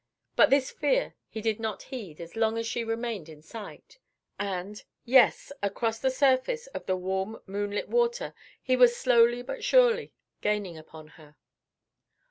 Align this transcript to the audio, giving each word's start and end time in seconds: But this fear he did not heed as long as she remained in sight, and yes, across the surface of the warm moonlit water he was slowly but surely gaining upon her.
But 0.35 0.49
this 0.49 0.71
fear 0.71 1.13
he 1.29 1.41
did 1.41 1.59
not 1.59 1.83
heed 1.83 2.19
as 2.19 2.35
long 2.35 2.57
as 2.57 2.65
she 2.65 2.83
remained 2.83 3.29
in 3.29 3.43
sight, 3.43 3.99
and 4.39 4.83
yes, 5.05 5.51
across 5.61 5.99
the 5.99 6.09
surface 6.09 6.65
of 6.65 6.87
the 6.87 6.97
warm 6.97 7.39
moonlit 7.45 7.87
water 7.87 8.33
he 8.63 8.75
was 8.75 8.97
slowly 8.97 9.43
but 9.43 9.63
surely 9.63 10.11
gaining 10.41 10.75
upon 10.75 11.05
her. 11.07 11.35